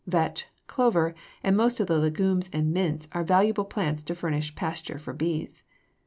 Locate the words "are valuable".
3.11-3.65